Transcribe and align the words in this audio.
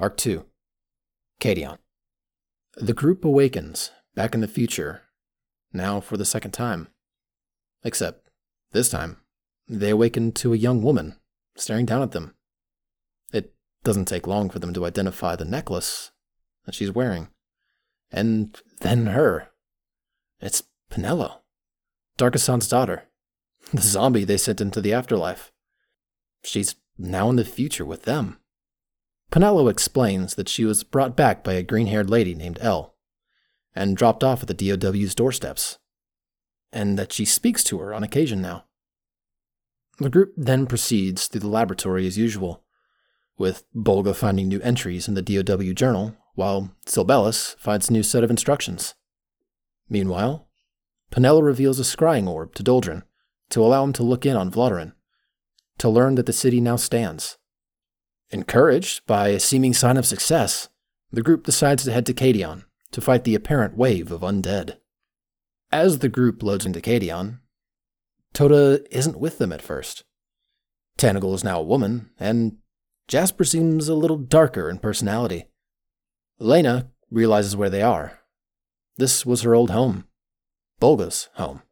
Arc 0.00 0.16
2 0.16 0.46
Kadion. 1.42 1.76
The 2.76 2.94
group 2.94 3.22
awakens, 3.22 3.90
back 4.14 4.34
in 4.34 4.40
the 4.40 4.48
future, 4.48 5.02
now 5.74 6.00
for 6.00 6.16
the 6.16 6.24
second 6.24 6.52
time. 6.52 6.88
Except, 7.84 8.30
this 8.72 8.88
time, 8.88 9.18
they 9.68 9.90
awaken 9.90 10.32
to 10.32 10.54
a 10.54 10.56
young 10.56 10.80
woman 10.80 11.16
staring 11.54 11.84
down 11.84 12.00
at 12.00 12.12
them. 12.12 12.34
It 13.30 13.52
doesn't 13.84 14.06
take 14.06 14.26
long 14.26 14.48
for 14.48 14.58
them 14.58 14.72
to 14.72 14.86
identify 14.86 15.36
the 15.36 15.44
necklace 15.44 16.12
that 16.64 16.74
she's 16.74 16.90
wearing. 16.90 17.28
And 18.10 18.58
then 18.80 19.08
her. 19.08 19.48
It's 20.40 20.62
Penelo, 20.90 21.40
Darkassan's 22.16 22.68
daughter, 22.68 23.02
the 23.70 23.82
zombie 23.82 24.24
they 24.24 24.38
sent 24.38 24.62
into 24.62 24.80
the 24.80 24.94
afterlife. 24.94 25.52
She's 26.42 26.76
now 26.96 27.28
in 27.28 27.36
the 27.36 27.44
future 27.44 27.84
with 27.84 28.04
them. 28.04 28.39
Penelo 29.30 29.70
explains 29.70 30.34
that 30.34 30.48
she 30.48 30.64
was 30.64 30.82
brought 30.82 31.16
back 31.16 31.44
by 31.44 31.52
a 31.52 31.62
green 31.62 31.86
haired 31.86 32.10
lady 32.10 32.34
named 32.34 32.58
Elle 32.60 32.94
and 33.74 33.96
dropped 33.96 34.24
off 34.24 34.42
at 34.42 34.48
the 34.48 34.76
DOW's 34.76 35.14
doorsteps, 35.14 35.78
and 36.72 36.98
that 36.98 37.12
she 37.12 37.24
speaks 37.24 37.62
to 37.64 37.78
her 37.78 37.94
on 37.94 38.02
occasion 38.02 38.42
now. 38.42 38.64
The 39.98 40.10
group 40.10 40.32
then 40.36 40.66
proceeds 40.66 41.28
through 41.28 41.42
the 41.42 41.48
laboratory 41.48 42.06
as 42.06 42.18
usual, 42.18 42.64
with 43.38 43.64
Bolga 43.74 44.14
finding 44.14 44.48
new 44.48 44.60
entries 44.60 45.06
in 45.06 45.14
the 45.14 45.22
DOW 45.22 45.72
journal, 45.72 46.16
while 46.34 46.74
Silbellus 46.86 47.56
finds 47.58 47.88
a 47.88 47.92
new 47.92 48.02
set 48.02 48.24
of 48.24 48.30
instructions. 48.30 48.94
Meanwhile, 49.88 50.48
Penelo 51.12 51.42
reveals 51.42 51.78
a 51.78 51.82
scrying 51.82 52.28
orb 52.28 52.54
to 52.54 52.64
Doldrin 52.64 53.02
to 53.50 53.62
allow 53.62 53.84
him 53.84 53.92
to 53.94 54.02
look 54.02 54.24
in 54.24 54.36
on 54.36 54.50
Vlodorin, 54.50 54.92
to 55.78 55.88
learn 55.88 56.16
that 56.16 56.26
the 56.26 56.32
city 56.32 56.60
now 56.60 56.76
stands. 56.76 57.36
Encouraged 58.30 59.04
by 59.06 59.28
a 59.28 59.40
seeming 59.40 59.74
sign 59.74 59.96
of 59.96 60.06
success, 60.06 60.68
the 61.10 61.22
group 61.22 61.44
decides 61.44 61.84
to 61.84 61.92
head 61.92 62.06
to 62.06 62.14
Kadion 62.14 62.64
to 62.92 63.00
fight 63.00 63.24
the 63.24 63.34
apparent 63.34 63.76
wave 63.76 64.12
of 64.12 64.20
undead. 64.20 64.76
As 65.72 65.98
the 65.98 66.08
group 66.08 66.42
loads 66.42 66.64
into 66.64 66.80
Kadion, 66.80 67.40
Tota 68.32 68.84
isn't 68.90 69.18
with 69.18 69.38
them 69.38 69.52
at 69.52 69.62
first. 69.62 70.04
Tanagle 70.96 71.34
is 71.34 71.42
now 71.42 71.58
a 71.58 71.64
woman, 71.64 72.10
and 72.18 72.58
Jasper 73.08 73.44
seems 73.44 73.88
a 73.88 73.94
little 73.94 74.18
darker 74.18 74.70
in 74.70 74.78
personality. 74.78 75.46
Lena 76.38 76.90
realizes 77.10 77.56
where 77.56 77.70
they 77.70 77.82
are. 77.82 78.20
This 78.96 79.26
was 79.26 79.42
her 79.42 79.54
old 79.54 79.70
home, 79.70 80.04
Bolga's 80.78 81.28
home. 81.34 81.62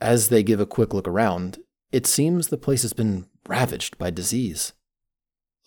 As 0.00 0.28
they 0.28 0.42
give 0.42 0.60
a 0.60 0.66
quick 0.66 0.94
look 0.94 1.08
around, 1.08 1.58
it 1.90 2.06
seems 2.06 2.48
the 2.48 2.56
place 2.56 2.82
has 2.82 2.92
been 2.92 3.26
ravaged 3.48 3.98
by 3.98 4.10
disease. 4.10 4.72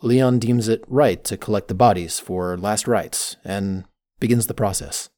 Leon 0.01 0.37
deems 0.37 0.67
it 0.67 0.83
right 0.87 1.23
to 1.23 1.37
collect 1.37 1.67
the 1.67 1.73
bodies 1.73 2.19
for 2.19 2.55
last 2.55 2.87
rites 2.87 3.35
and 3.43 3.85
begins 4.19 4.47
the 4.47 4.53
process. 4.53 5.09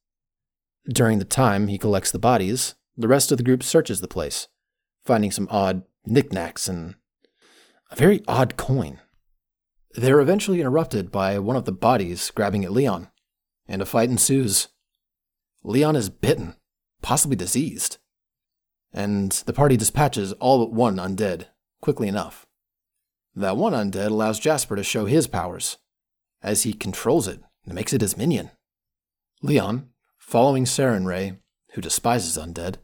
During 0.88 1.19
the 1.19 1.25
time 1.25 1.67
he 1.67 1.77
collects 1.77 2.11
the 2.11 2.19
bodies, 2.19 2.75
the 2.95 3.08
rest 3.08 3.31
of 3.31 3.38
the 3.38 3.44
group 3.44 3.61
searches 3.61 3.99
the 3.99 4.08
place, 4.08 4.47
finding 5.03 5.31
some 5.31 5.47
odd 5.52 5.83
knickknacks 6.05 6.69
and 6.69 6.95
a 7.91 7.95
very 7.95 8.21
odd 8.27 8.55
coin. 8.55 8.99
They're 9.95 10.21
eventually 10.21 10.61
interrupted 10.61 11.11
by 11.11 11.39
one 11.39 11.55
of 11.55 11.66
the 11.66 11.71
bodies 11.71 12.31
grabbing 12.31 12.64
at 12.64 12.71
Leon, 12.71 13.09
and 13.67 13.81
a 13.81 13.86
fight 13.86 14.09
ensues. 14.09 14.69
Leon 15.64 15.95
is 15.95 16.09
bitten, 16.09 16.55
possibly 17.02 17.36
diseased, 17.36 17.97
and 18.93 19.31
the 19.45 19.53
party 19.53 19.75
dispatches 19.75 20.31
all 20.33 20.66
but 20.66 20.73
one 20.73 20.97
undead 20.97 21.47
quickly 21.81 22.08
enough. 22.08 22.45
That 23.35 23.58
one 23.58 23.73
undead 23.73 24.08
allows 24.08 24.39
Jasper 24.39 24.75
to 24.75 24.83
show 24.83 25.05
his 25.05 25.27
powers, 25.27 25.77
as 26.41 26.63
he 26.63 26.73
controls 26.73 27.27
it 27.27 27.41
and 27.66 27.73
makes 27.73 27.94
it 27.94 28.02
his 28.02 28.17
minion. 28.17 28.52
Leon, 29.41 29.89
following 30.17 30.66
Sarenrae, 30.66 31.38
who 31.73 31.81
despises 31.81 32.38
undead, 32.38 32.75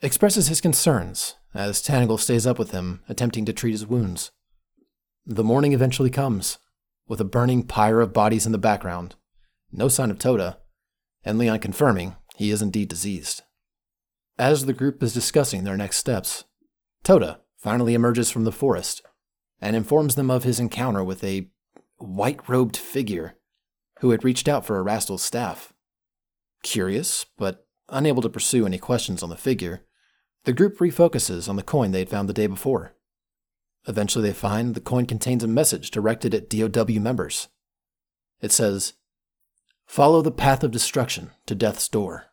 expresses 0.00 0.48
his 0.48 0.60
concerns 0.60 1.36
as 1.54 1.82
Tanagle 1.82 2.20
stays 2.20 2.46
up 2.46 2.58
with 2.58 2.70
him, 2.70 3.02
attempting 3.08 3.44
to 3.46 3.52
treat 3.52 3.72
his 3.72 3.86
wounds. 3.86 4.30
The 5.24 5.44
morning 5.44 5.72
eventually 5.72 6.10
comes, 6.10 6.58
with 7.08 7.20
a 7.20 7.24
burning 7.24 7.62
pyre 7.62 8.00
of 8.00 8.12
bodies 8.12 8.46
in 8.46 8.52
the 8.52 8.58
background, 8.58 9.16
no 9.72 9.88
sign 9.88 10.10
of 10.10 10.18
Tota, 10.18 10.58
and 11.24 11.38
Leon 11.38 11.58
confirming 11.58 12.16
he 12.36 12.50
is 12.50 12.62
indeed 12.62 12.88
diseased. 12.88 13.42
As 14.38 14.66
the 14.66 14.72
group 14.74 15.02
is 15.02 15.14
discussing 15.14 15.64
their 15.64 15.76
next 15.76 15.96
steps, 15.96 16.44
Tota 17.02 17.40
finally 17.56 17.94
emerges 17.94 18.30
from 18.30 18.44
the 18.44 18.52
forest 18.52 19.02
and 19.60 19.74
informs 19.74 20.14
them 20.14 20.30
of 20.30 20.44
his 20.44 20.60
encounter 20.60 21.02
with 21.02 21.22
a 21.24 21.48
white 21.98 22.46
robed 22.48 22.76
figure 22.76 23.36
who 24.00 24.10
had 24.10 24.24
reached 24.24 24.48
out 24.48 24.66
for 24.66 24.76
Erastil's 24.78 25.22
staff. 25.22 25.72
Curious, 26.62 27.24
but 27.38 27.66
unable 27.88 28.22
to 28.22 28.28
pursue 28.28 28.66
any 28.66 28.78
questions 28.78 29.22
on 29.22 29.30
the 29.30 29.36
figure, 29.36 29.82
the 30.44 30.52
group 30.52 30.78
refocuses 30.78 31.48
on 31.48 31.56
the 31.56 31.62
coin 31.62 31.92
they 31.92 32.00
had 32.00 32.10
found 32.10 32.28
the 32.28 32.34
day 32.34 32.46
before. 32.46 32.94
Eventually, 33.88 34.28
they 34.28 34.34
find 34.34 34.74
the 34.74 34.80
coin 34.80 35.06
contains 35.06 35.44
a 35.44 35.48
message 35.48 35.90
directed 35.90 36.34
at 36.34 36.50
DOW 36.50 37.00
members. 37.00 37.48
It 38.40 38.52
says, 38.52 38.94
Follow 39.86 40.20
the 40.22 40.32
path 40.32 40.64
of 40.64 40.72
destruction 40.72 41.30
to 41.46 41.54
death's 41.54 41.88
door. 41.88 42.26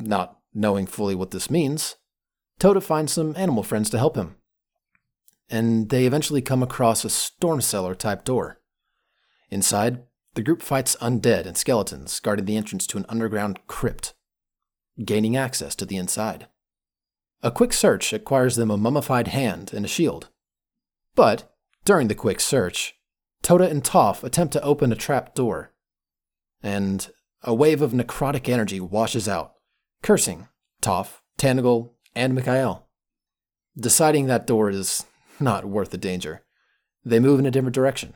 Not 0.00 0.38
knowing 0.52 0.86
fully 0.86 1.14
what 1.14 1.30
this 1.30 1.50
means, 1.50 1.96
Tota 2.58 2.80
finds 2.80 3.12
some 3.12 3.34
animal 3.36 3.62
friends 3.62 3.88
to 3.90 3.98
help 3.98 4.16
him 4.16 4.36
and 5.48 5.90
they 5.90 6.06
eventually 6.06 6.42
come 6.42 6.62
across 6.62 7.04
a 7.04 7.10
storm 7.10 7.60
cellar 7.60 7.94
type 7.94 8.24
door. 8.24 8.60
Inside, 9.50 10.02
the 10.34 10.42
group 10.42 10.60
fights 10.60 10.96
undead 11.00 11.46
and 11.46 11.56
skeletons 11.56 12.20
guarding 12.20 12.44
the 12.44 12.56
entrance 12.56 12.86
to 12.88 12.98
an 12.98 13.06
underground 13.08 13.60
crypt, 13.66 14.14
gaining 15.04 15.36
access 15.36 15.74
to 15.76 15.86
the 15.86 15.96
inside. 15.96 16.48
A 17.42 17.50
quick 17.50 17.72
search 17.72 18.12
acquires 18.12 18.56
them 18.56 18.70
a 18.70 18.76
mummified 18.76 19.28
hand 19.28 19.72
and 19.72 19.84
a 19.84 19.88
shield. 19.88 20.28
But, 21.14 21.54
during 21.84 22.08
the 22.08 22.14
quick 22.14 22.40
search, 22.40 22.94
Tota 23.42 23.68
and 23.68 23.84
Toph 23.84 24.24
attempt 24.24 24.52
to 24.54 24.62
open 24.62 24.90
a 24.90 24.96
trap 24.96 25.34
door, 25.34 25.72
and 26.62 27.08
a 27.42 27.54
wave 27.54 27.80
of 27.80 27.92
necrotic 27.92 28.48
energy 28.48 28.80
washes 28.80 29.28
out, 29.28 29.54
cursing 30.02 30.48
Toph, 30.82 31.20
Tanagle, 31.38 31.92
and 32.14 32.34
Mikhail. 32.34 32.88
Deciding 33.78 34.26
that 34.26 34.46
door 34.46 34.70
is 34.70 35.04
not 35.40 35.64
worth 35.64 35.90
the 35.90 35.98
danger. 35.98 36.44
They 37.04 37.20
move 37.20 37.38
in 37.38 37.46
a 37.46 37.50
different 37.50 37.74
direction. 37.74 38.14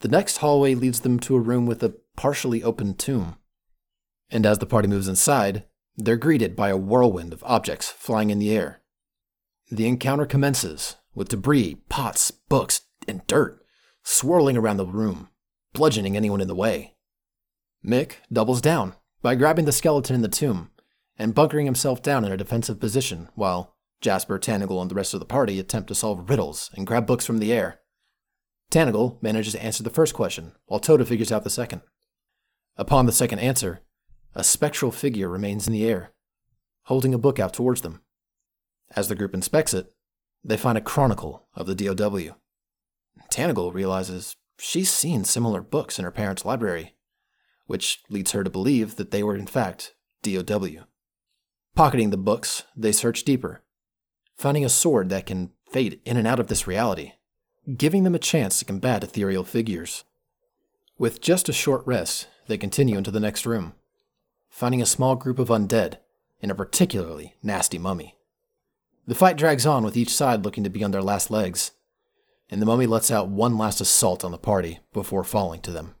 The 0.00 0.08
next 0.08 0.38
hallway 0.38 0.74
leads 0.74 1.00
them 1.00 1.18
to 1.20 1.36
a 1.36 1.40
room 1.40 1.66
with 1.66 1.82
a 1.82 1.94
partially 2.16 2.62
open 2.62 2.94
tomb. 2.94 3.36
And 4.30 4.44
as 4.44 4.58
the 4.58 4.66
party 4.66 4.88
moves 4.88 5.08
inside, 5.08 5.64
they're 5.96 6.16
greeted 6.16 6.54
by 6.54 6.68
a 6.68 6.76
whirlwind 6.76 7.32
of 7.32 7.42
objects 7.46 7.90
flying 7.90 8.30
in 8.30 8.38
the 8.38 8.50
air. 8.50 8.82
The 9.70 9.86
encounter 9.88 10.26
commences 10.26 10.96
with 11.14 11.28
debris, 11.28 11.76
pots, 11.88 12.30
books, 12.30 12.82
and 13.08 13.26
dirt 13.26 13.62
swirling 14.02 14.56
around 14.56 14.76
the 14.76 14.86
room, 14.86 15.28
bludgeoning 15.72 16.16
anyone 16.16 16.40
in 16.40 16.48
the 16.48 16.54
way. 16.54 16.94
Mick 17.84 18.16
doubles 18.32 18.60
down 18.60 18.94
by 19.22 19.34
grabbing 19.34 19.64
the 19.64 19.72
skeleton 19.72 20.14
in 20.14 20.22
the 20.22 20.28
tomb 20.28 20.70
and 21.18 21.34
bunkering 21.34 21.66
himself 21.66 22.02
down 22.02 22.24
in 22.24 22.30
a 22.30 22.36
defensive 22.36 22.78
position 22.78 23.28
while 23.34 23.75
Jasper, 24.00 24.38
Tanagle, 24.38 24.80
and 24.80 24.90
the 24.90 24.94
rest 24.94 25.14
of 25.14 25.20
the 25.20 25.26
party 25.26 25.58
attempt 25.58 25.88
to 25.88 25.94
solve 25.94 26.28
riddles 26.28 26.70
and 26.74 26.86
grab 26.86 27.06
books 27.06 27.26
from 27.26 27.38
the 27.38 27.52
air. 27.52 27.80
Tanagle 28.70 29.22
manages 29.22 29.54
to 29.54 29.62
answer 29.62 29.82
the 29.82 29.90
first 29.90 30.14
question, 30.14 30.52
while 30.66 30.80
Tota 30.80 31.04
figures 31.04 31.32
out 31.32 31.44
the 31.44 31.50
second. 31.50 31.82
Upon 32.76 33.06
the 33.06 33.12
second 33.12 33.38
answer, 33.38 33.80
a 34.34 34.44
spectral 34.44 34.90
figure 34.90 35.28
remains 35.28 35.66
in 35.66 35.72
the 35.72 35.88
air, 35.88 36.12
holding 36.84 37.14
a 37.14 37.18
book 37.18 37.38
out 37.38 37.54
towards 37.54 37.80
them. 37.80 38.02
As 38.94 39.08
the 39.08 39.14
group 39.14 39.34
inspects 39.34 39.72
it, 39.72 39.92
they 40.44 40.56
find 40.56 40.76
a 40.76 40.82
chronicle 40.82 41.48
of 41.54 41.66
the 41.66 41.74
DOW. 41.74 42.36
Tanagle 43.30 43.72
realizes 43.72 44.36
she's 44.58 44.90
seen 44.90 45.24
similar 45.24 45.62
books 45.62 45.98
in 45.98 46.04
her 46.04 46.10
parents' 46.10 46.44
library, 46.44 46.96
which 47.66 48.02
leads 48.10 48.32
her 48.32 48.44
to 48.44 48.50
believe 48.50 48.96
that 48.96 49.10
they 49.10 49.22
were 49.22 49.36
in 49.36 49.46
fact 49.46 49.94
DOW. 50.22 50.84
Pocketing 51.74 52.10
the 52.10 52.16
books, 52.16 52.64
they 52.76 52.92
search 52.92 53.24
deeper 53.24 53.62
finding 54.36 54.64
a 54.64 54.68
sword 54.68 55.08
that 55.08 55.26
can 55.26 55.50
fade 55.70 56.00
in 56.04 56.16
and 56.16 56.26
out 56.26 56.38
of 56.38 56.48
this 56.48 56.66
reality, 56.66 57.12
giving 57.76 58.04
them 58.04 58.14
a 58.14 58.20
chance 58.20 58.58
to 58.58 58.64
combat 58.64 59.02
ethereal 59.02 59.44
figures. 59.44 60.04
With 60.98 61.20
just 61.20 61.48
a 61.48 61.52
short 61.52 61.86
rest, 61.86 62.28
they 62.46 62.58
continue 62.58 62.96
into 62.96 63.10
the 63.10 63.20
next 63.20 63.44
room, 63.44 63.74
finding 64.48 64.80
a 64.80 64.86
small 64.86 65.16
group 65.16 65.38
of 65.38 65.48
undead 65.48 65.98
and 66.40 66.50
a 66.50 66.54
particularly 66.54 67.34
nasty 67.42 67.78
mummy. 67.78 68.16
The 69.06 69.14
fight 69.14 69.36
drags 69.36 69.66
on 69.66 69.84
with 69.84 69.96
each 69.96 70.14
side 70.14 70.44
looking 70.44 70.64
to 70.64 70.70
be 70.70 70.84
on 70.84 70.90
their 70.90 71.02
last 71.02 71.30
legs, 71.30 71.72
and 72.50 72.60
the 72.60 72.66
mummy 72.66 72.86
lets 72.86 73.10
out 73.10 73.28
one 73.28 73.56
last 73.56 73.80
assault 73.80 74.24
on 74.24 74.32
the 74.32 74.38
party 74.38 74.80
before 74.92 75.24
falling 75.24 75.60
to 75.62 75.72
them. 75.72 75.94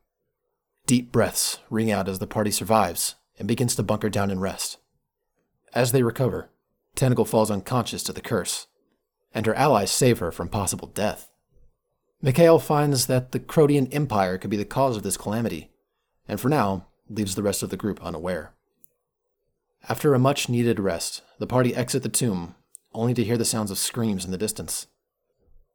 Deep 0.86 1.10
breaths 1.10 1.58
ring 1.68 1.90
out 1.90 2.08
as 2.08 2.18
the 2.18 2.26
party 2.26 2.50
survives 2.50 3.16
and 3.38 3.48
begins 3.48 3.74
to 3.74 3.82
bunker 3.82 4.08
down 4.08 4.30
and 4.30 4.40
rest. 4.40 4.78
As 5.74 5.92
they 5.92 6.02
recover, 6.02 6.48
Tanagle 6.96 7.28
falls 7.28 7.50
unconscious 7.50 8.02
to 8.04 8.12
the 8.12 8.22
curse, 8.22 8.66
and 9.32 9.46
her 9.46 9.54
allies 9.54 9.90
save 9.90 10.18
her 10.18 10.32
from 10.32 10.48
possible 10.48 10.88
death. 10.88 11.30
Mikhail 12.22 12.58
finds 12.58 13.06
that 13.06 13.32
the 13.32 13.38
Crodian 13.38 13.86
Empire 13.92 14.38
could 14.38 14.50
be 14.50 14.56
the 14.56 14.64
cause 14.64 14.96
of 14.96 15.02
this 15.02 15.18
calamity, 15.18 15.70
and 16.26 16.40
for 16.40 16.48
now 16.48 16.86
leaves 17.08 17.34
the 17.34 17.42
rest 17.42 17.62
of 17.62 17.68
the 17.70 17.76
group 17.76 18.02
unaware. 18.02 18.54
After 19.88 20.14
a 20.14 20.18
much 20.18 20.48
needed 20.48 20.80
rest, 20.80 21.22
the 21.38 21.46
party 21.46 21.74
exit 21.74 22.02
the 22.02 22.08
tomb, 22.08 22.54
only 22.94 23.12
to 23.14 23.22
hear 23.22 23.36
the 23.36 23.44
sounds 23.44 23.70
of 23.70 23.78
screams 23.78 24.24
in 24.24 24.30
the 24.30 24.38
distance. 24.38 24.86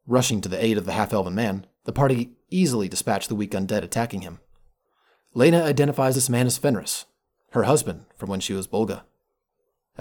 Rushing 0.08 0.42
to 0.42 0.50
the 0.50 0.62
aid 0.62 0.78
of 0.78 0.86
the 0.86 0.94
half 0.94 1.14
elven 1.14 1.36
man, 1.36 1.68
the 1.86 1.94
party 1.94 2.32
easily 2.50 2.90
dispatch 2.90 3.28
the 3.28 3.36
weak 3.36 3.52
undead 3.52 3.84
attacking 3.84 4.22
him. 4.22 4.40
Lena 5.36 5.64
identifies 5.64 6.16
this 6.16 6.30
man 6.30 6.48
as 6.48 6.58
Fenris, 6.58 7.06
her 7.52 7.64
husband 7.64 8.06
from 8.18 8.30
when 8.30 8.40
she 8.40 8.54
was 8.54 8.68
Bolga. 8.68 9.04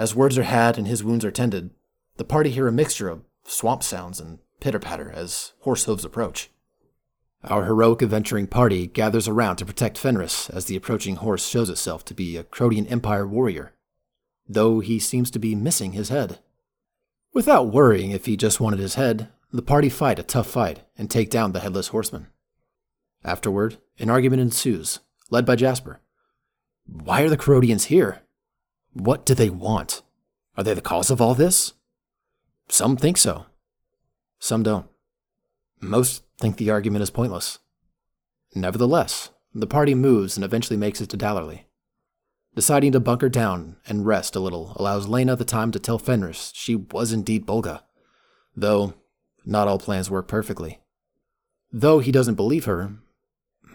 As 0.01 0.15
words 0.15 0.39
are 0.39 0.45
had 0.45 0.79
and 0.79 0.87
his 0.87 1.05
wounds 1.05 1.27
are 1.27 1.31
tended, 1.31 1.69
the 2.17 2.25
party 2.25 2.49
hear 2.49 2.67
a 2.67 2.73
mixture 2.73 3.11
of 3.11 3.23
swamp 3.45 3.83
sounds 3.83 4.19
and 4.19 4.39
pitter 4.59 4.79
patter 4.79 5.13
as 5.13 5.53
horse 5.61 5.85
hooves 5.85 6.07
approach. 6.07 6.51
Our 7.45 7.67
heroic 7.67 8.01
adventuring 8.01 8.47
party 8.47 8.87
gathers 8.87 9.29
around 9.29 9.57
to 9.57 9.67
protect 9.67 9.99
Fenris 9.99 10.49
as 10.49 10.65
the 10.65 10.75
approaching 10.75 11.17
horse 11.17 11.47
shows 11.47 11.69
itself 11.69 12.03
to 12.07 12.15
be 12.15 12.39
a 12.39 12.45
Crodian 12.45 12.87
Empire 12.87 13.27
warrior, 13.27 13.75
though 14.49 14.81
he 14.81 14.99
seems 14.99 15.31
to 15.33 15.39
be 15.39 15.55
missing 15.55 15.93
his 15.93 16.09
head. 16.09 16.39
Without 17.35 17.71
worrying 17.71 18.11
if 18.11 18.25
he 18.25 18.39
just 18.39 18.59
wanted 18.59 18.81
his 18.81 18.95
head, 18.95 19.29
the 19.53 19.61
party 19.61 19.91
fight 19.91 20.19
a 20.19 20.23
tough 20.23 20.47
fight 20.47 20.81
and 20.97 21.11
take 21.11 21.29
down 21.29 21.53
the 21.53 21.61
headless 21.61 21.89
horseman. 21.89 22.29
Afterward, 23.23 23.77
an 23.99 24.09
argument 24.09 24.41
ensues, 24.41 25.01
led 25.29 25.45
by 25.45 25.57
Jasper. 25.57 26.01
Why 26.87 27.21
are 27.21 27.29
the 27.29 27.37
Crodians 27.37 27.85
here? 27.85 28.23
What 28.93 29.25
do 29.25 29.35
they 29.35 29.51
want? 29.51 30.03
Are 30.57 30.65
they 30.65 30.75
the 30.75 30.81
cause 30.81 31.11
of 31.11 31.21
all 31.21 31.35
this? 31.35 31.75
Some 32.69 32.97
think 32.97 33.17
so. 33.17 33.47
Some 34.39 34.63
don't. 34.63 34.87
Most 35.81 36.25
think 36.39 36.57
the 36.57 36.71
argument 36.71 37.03
is 37.03 37.11
pointless. 37.11 37.59
Nevertheless, 38.55 39.31
the 39.55 39.67
party 39.67 39.95
moves 39.95 40.37
and 40.37 40.45
eventually 40.45 40.77
makes 40.77 41.01
it 41.01 41.09
to 41.11 41.17
Dallerley. 41.17 41.65
Deciding 42.55 42.93
to 42.93 43.01
bunker 43.01 43.29
down 43.29 43.77
and 43.87 44.07
rest 44.07 44.35
a 44.35 44.41
little 44.41 44.73
allows 44.77 45.07
Lena 45.07 45.37
the 45.37 45.45
time 45.45 45.71
to 45.71 45.79
tell 45.79 45.99
Fenris 45.99 46.53
she 46.55 46.75
was 46.75 47.13
indeed 47.13 47.47
Bolga, 47.47 47.83
though 48.57 48.95
not 49.45 49.69
all 49.69 49.79
plans 49.79 50.11
work 50.11 50.27
perfectly. 50.27 50.81
Though 51.73 52.01
he 52.01 52.11
doesn't 52.11 52.35
believe 52.35 52.65
her, 52.65 52.97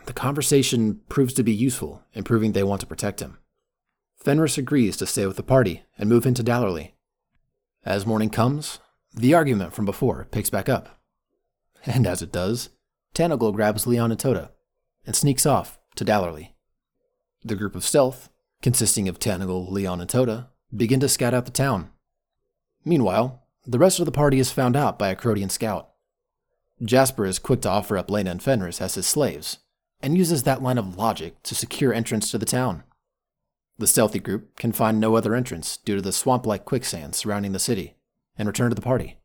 the 0.06 0.14
conversation 0.14 1.02
proves 1.08 1.34
to 1.36 1.44
be 1.44 1.54
useful 1.54 2.04
in 2.14 2.24
proving 2.26 2.52
they 2.52 2.64
want 2.64 2.82
to 2.82 2.88
protect 2.88 3.22
him. 3.22 3.38
Fenris 4.26 4.58
agrees 4.58 4.98
to 4.98 5.06
stay 5.06 5.28
with 5.28 5.38
the 5.38 5.44
party 5.44 5.84
and 6.00 6.10
move 6.10 6.26
into 6.26 6.44
Dallerley. 6.44 6.94
As 7.86 8.08
morning 8.08 8.32
comes, 8.32 8.80
the 9.14 9.36
argument 9.36 9.72
from 9.72 9.86
before 9.86 10.26
picks 10.32 10.50
back 10.50 10.68
up. 10.68 11.00
And 11.86 12.08
as 12.08 12.24
it 12.24 12.32
does, 12.32 12.70
Tanagle 13.14 13.54
grabs 13.54 13.86
Leon 13.86 14.10
and 14.10 14.20
Tota 14.20 14.50
and 15.06 15.16
sneaks 15.16 15.46
off 15.46 15.78
to 15.96 16.04
Dallerley. 16.04 16.54
The 17.44 17.56
group 17.56 17.76
of 17.76 17.86
stealth, 17.86 18.32
consisting 18.64 19.08
of 19.08 19.20
Tanagle, 19.20 19.70
Leon, 19.70 20.02
and 20.02 20.10
Tota, 20.10 20.48
begin 20.76 21.00
to 21.02 21.08
scout 21.08 21.36
out 21.36 21.46
the 21.46 21.52
town. 21.52 21.92
Meanwhile, 22.84 23.44
the 23.68 23.78
rest 23.78 24.00
of 24.00 24.08
the 24.08 24.12
party 24.12 24.40
is 24.40 24.52
found 24.52 24.76
out 24.76 24.98
by 24.98 25.10
a 25.10 25.16
Crodian 25.16 25.50
scout. 25.50 25.92
Jasper 26.84 27.28
is 27.28 27.38
quick 27.38 27.62
to 27.62 27.70
offer 27.70 27.96
up 27.96 28.10
Lena 28.10 28.32
and 28.32 28.42
Fenris 28.42 28.82
as 28.82 28.96
his 28.96 29.06
slaves, 29.06 29.60
and 30.02 30.18
uses 30.18 30.42
that 30.44 30.64
line 30.64 30.80
of 30.80 30.98
logic 30.98 31.44
to 31.44 31.54
secure 31.54 31.94
entrance 31.94 32.32
to 32.32 32.40
the 32.40 32.46
town. 32.48 32.84
The 33.78 33.88
stealthy 33.88 34.20
group 34.20 34.56
can 34.56 34.72
find 34.72 35.00
no 35.00 35.16
other 35.16 35.36
entrance 35.36 35.78
due 35.78 35.96
to 35.96 36.02
the 36.02 36.14
swamp 36.14 36.46
like 36.46 36.66
quicksand 36.66 37.16
surrounding 37.16 37.52
the 37.52 37.60
city, 37.60 37.96
and 38.38 38.48
return 38.48 38.70
to 38.70 38.76
the 38.76 38.82
party. 38.82 39.18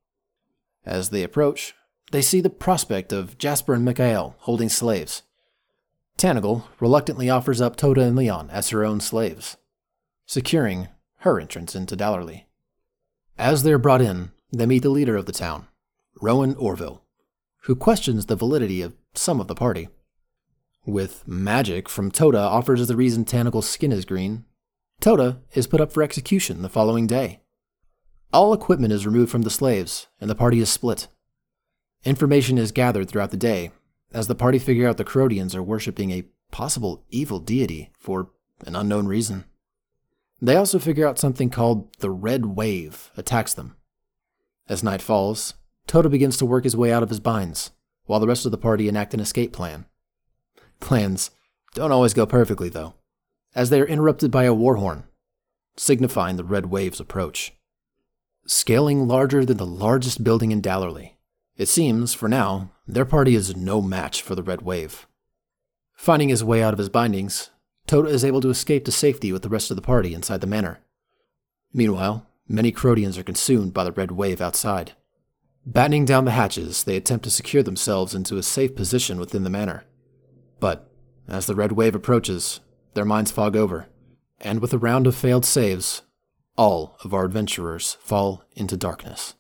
As 0.84 1.10
they 1.10 1.22
approach, 1.22 1.74
they 2.10 2.22
see 2.22 2.40
the 2.40 2.50
prospect 2.50 3.12
of 3.12 3.38
Jasper 3.38 3.74
and 3.74 3.84
Mikhail 3.84 4.34
holding 4.40 4.68
slaves. 4.68 5.22
Tanagle 6.16 6.64
reluctantly 6.80 7.30
offers 7.30 7.60
up 7.60 7.76
Tota 7.76 8.02
and 8.02 8.16
Leon 8.16 8.50
as 8.50 8.70
her 8.70 8.84
own 8.84 9.00
slaves, 9.00 9.56
securing 10.26 10.88
her 11.18 11.38
entrance 11.38 11.74
into 11.74 11.96
Dallerley. 11.96 12.44
As 13.38 13.62
they're 13.62 13.78
brought 13.78 14.02
in, 14.02 14.32
they 14.52 14.66
meet 14.66 14.82
the 14.82 14.90
leader 14.90 15.16
of 15.16 15.26
the 15.26 15.32
town, 15.32 15.68
Rowan 16.20 16.54
Orville, 16.56 17.02
who 17.62 17.76
questions 17.76 18.26
the 18.26 18.36
validity 18.36 18.82
of 18.82 18.94
some 19.14 19.40
of 19.40 19.46
the 19.46 19.54
party. 19.54 19.88
With 20.86 21.28
magic 21.28 21.90
from 21.90 22.10
Tota 22.10 22.38
offers 22.38 22.80
as 22.80 22.88
the 22.88 22.96
reason 22.96 23.26
Tanagle's 23.26 23.68
skin 23.68 23.92
is 23.92 24.06
green, 24.06 24.46
Tota 24.98 25.38
is 25.52 25.66
put 25.66 25.80
up 25.80 25.92
for 25.92 26.02
execution 26.02 26.62
the 26.62 26.70
following 26.70 27.06
day. 27.06 27.40
All 28.32 28.54
equipment 28.54 28.92
is 28.92 29.04
removed 29.04 29.30
from 29.30 29.42
the 29.42 29.50
slaves, 29.50 30.06
and 30.20 30.30
the 30.30 30.34
party 30.34 30.58
is 30.58 30.70
split. 30.70 31.08
Information 32.04 32.56
is 32.56 32.72
gathered 32.72 33.10
throughout 33.10 33.30
the 33.30 33.36
day, 33.36 33.72
as 34.12 34.26
the 34.26 34.34
party 34.34 34.58
figure 34.58 34.88
out 34.88 34.96
the 34.96 35.04
Crodians 35.04 35.54
are 35.54 35.62
worshipping 35.62 36.12
a 36.12 36.24
possible 36.50 37.04
evil 37.10 37.40
deity 37.40 37.90
for 37.98 38.30
an 38.66 38.74
unknown 38.74 39.06
reason. 39.06 39.44
They 40.40 40.56
also 40.56 40.78
figure 40.78 41.06
out 41.06 41.18
something 41.18 41.50
called 41.50 41.94
the 41.98 42.10
Red 42.10 42.46
Wave 42.46 43.10
attacks 43.18 43.52
them. 43.52 43.76
As 44.66 44.82
night 44.82 45.02
falls, 45.02 45.54
Tota 45.86 46.08
begins 46.08 46.38
to 46.38 46.46
work 46.46 46.64
his 46.64 46.76
way 46.76 46.90
out 46.90 47.02
of 47.02 47.10
his 47.10 47.20
binds, 47.20 47.72
while 48.06 48.20
the 48.20 48.26
rest 48.26 48.46
of 48.46 48.52
the 48.52 48.58
party 48.58 48.88
enact 48.88 49.12
an 49.12 49.20
escape 49.20 49.52
plan. 49.52 49.84
Plans 50.80 51.30
don't 51.74 51.92
always 51.92 52.14
go 52.14 52.26
perfectly, 52.26 52.68
though, 52.68 52.94
as 53.54 53.70
they 53.70 53.80
are 53.80 53.86
interrupted 53.86 54.30
by 54.30 54.44
a 54.44 54.54
war 54.54 54.76
horn, 54.76 55.04
signifying 55.76 56.36
the 56.36 56.44
Red 56.44 56.66
Wave's 56.66 57.00
approach. 57.00 57.52
Scaling 58.46 59.06
larger 59.06 59.44
than 59.44 59.58
the 59.58 59.66
largest 59.66 60.24
building 60.24 60.50
in 60.50 60.60
Dallerley, 60.60 61.12
it 61.56 61.68
seems, 61.68 62.14
for 62.14 62.28
now, 62.28 62.70
their 62.88 63.04
party 63.04 63.34
is 63.34 63.54
no 63.54 63.80
match 63.80 64.22
for 64.22 64.34
the 64.34 64.42
Red 64.42 64.62
Wave. 64.62 65.06
Finding 65.92 66.30
his 66.30 66.42
way 66.42 66.62
out 66.62 66.72
of 66.72 66.78
his 66.78 66.88
bindings, 66.88 67.50
Tota 67.86 68.08
is 68.08 68.24
able 68.24 68.40
to 68.40 68.48
escape 68.48 68.84
to 68.86 68.92
safety 68.92 69.32
with 69.32 69.42
the 69.42 69.48
rest 69.48 69.70
of 69.70 69.76
the 69.76 69.82
party 69.82 70.14
inside 70.14 70.40
the 70.40 70.46
manor. 70.46 70.80
Meanwhile, 71.72 72.26
many 72.48 72.72
Crodians 72.72 73.18
are 73.18 73.22
consumed 73.22 73.74
by 73.74 73.84
the 73.84 73.92
red 73.92 74.10
wave 74.10 74.40
outside. 74.40 74.92
Battening 75.66 76.06
down 76.06 76.24
the 76.24 76.30
hatches, 76.30 76.84
they 76.84 76.96
attempt 76.96 77.24
to 77.24 77.30
secure 77.30 77.62
themselves 77.62 78.14
into 78.14 78.38
a 78.38 78.42
safe 78.42 78.74
position 78.74 79.20
within 79.20 79.44
the 79.44 79.50
manor. 79.50 79.84
But, 80.60 80.90
as 81.26 81.46
the 81.46 81.54
red 81.54 81.72
wave 81.72 81.94
approaches, 81.94 82.60
their 82.94 83.04
minds 83.04 83.30
fog 83.30 83.56
over, 83.56 83.88
and 84.40 84.60
with 84.60 84.72
a 84.72 84.78
round 84.78 85.06
of 85.06 85.16
failed 85.16 85.44
saves, 85.44 86.02
all 86.56 86.98
of 87.02 87.14
our 87.14 87.24
adventurers 87.24 87.96
fall 88.00 88.44
into 88.52 88.76
darkness. 88.76 89.34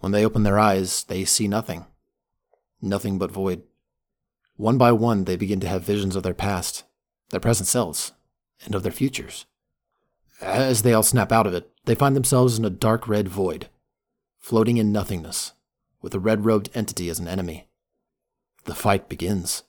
When 0.00 0.12
they 0.12 0.24
open 0.24 0.42
their 0.42 0.58
eyes, 0.58 1.04
they 1.04 1.24
see 1.24 1.46
nothing. 1.46 1.86
Nothing 2.80 3.18
but 3.18 3.30
void. 3.30 3.62
One 4.56 4.78
by 4.78 4.92
one, 4.92 5.24
they 5.24 5.36
begin 5.36 5.60
to 5.60 5.68
have 5.68 5.82
visions 5.82 6.16
of 6.16 6.22
their 6.22 6.34
past, 6.34 6.84
their 7.30 7.40
present 7.40 7.68
selves, 7.68 8.12
and 8.64 8.74
of 8.74 8.82
their 8.82 8.92
futures. 8.92 9.46
As 10.40 10.82
they 10.82 10.92
all 10.92 11.02
snap 11.02 11.30
out 11.30 11.46
of 11.46 11.54
it, 11.54 11.70
they 11.84 11.94
find 11.94 12.16
themselves 12.16 12.58
in 12.58 12.64
a 12.64 12.70
dark 12.70 13.06
red 13.06 13.28
void, 13.28 13.68
floating 14.38 14.76
in 14.76 14.92
nothingness, 14.92 15.52
with 16.00 16.14
a 16.14 16.20
red 16.20 16.44
robed 16.44 16.70
entity 16.74 17.08
as 17.08 17.18
an 17.18 17.28
enemy. 17.28 17.68
The 18.64 18.74
fight 18.74 19.08
begins, 19.08 19.62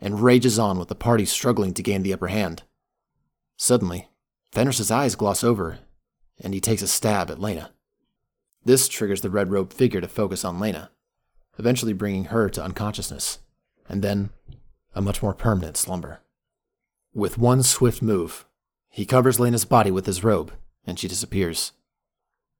and 0.00 0.20
rages 0.20 0.58
on 0.58 0.78
with 0.78 0.88
the 0.88 0.94
party 0.94 1.24
struggling 1.24 1.74
to 1.74 1.82
gain 1.82 2.02
the 2.02 2.12
upper 2.12 2.28
hand. 2.28 2.62
Suddenly, 3.56 4.08
Fenris's 4.52 4.90
eyes 4.90 5.14
gloss 5.14 5.42
over, 5.42 5.78
and 6.40 6.54
he 6.54 6.60
takes 6.60 6.82
a 6.82 6.88
stab 6.88 7.30
at 7.30 7.40
Lena. 7.40 7.70
This 8.64 8.88
triggers 8.88 9.20
the 9.20 9.30
red 9.30 9.50
robed 9.50 9.72
figure 9.72 10.00
to 10.00 10.08
focus 10.08 10.44
on 10.44 10.60
Lena, 10.60 10.90
eventually 11.58 11.92
bringing 11.92 12.26
her 12.26 12.48
to 12.50 12.62
unconsciousness, 12.62 13.40
and 13.88 14.02
then 14.02 14.30
a 14.94 15.00
much 15.00 15.22
more 15.22 15.34
permanent 15.34 15.76
slumber. 15.76 16.20
With 17.14 17.38
one 17.38 17.62
swift 17.62 18.02
move, 18.02 18.46
he 18.90 19.06
covers 19.06 19.40
Lena's 19.40 19.64
body 19.64 19.90
with 19.90 20.06
his 20.06 20.24
robe, 20.24 20.52
and 20.86 20.98
she 20.98 21.08
disappears. 21.08 21.72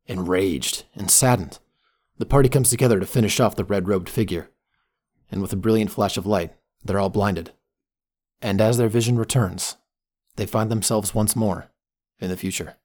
Enraged 0.07 0.85
and 0.95 1.11
saddened, 1.11 1.59
the 2.19 2.27
party 2.27 2.49
comes 2.49 2.71
together 2.71 2.99
to 2.99 3.07
finish 3.07 3.39
off 3.39 3.57
the 3.57 3.65
red 3.65 3.87
robed 3.87 4.09
figure, 4.09 4.51
and 5.31 5.41
with 5.41 5.53
a 5.53 5.57
brilliant 5.57 5.91
flash 5.91 6.17
of 6.17 6.27
light, 6.27 6.55
they're 6.83 6.99
all 6.99 7.11
blinded. 7.11 7.53
And 8.41 8.61
as 8.61 8.79
their 8.79 8.89
vision 8.89 9.19
returns, 9.19 9.77
they 10.37 10.47
find 10.47 10.71
themselves 10.71 11.15
once 11.15 11.37
more 11.37 11.71
in 12.19 12.31
the 12.31 12.37
future. 12.37 12.79